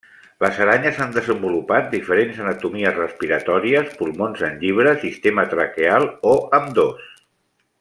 [0.43, 7.07] Les aranyes han desenvolupat diferents anatomies respiratòries, pulmons en llibre, sistema traqueal, o ambdós.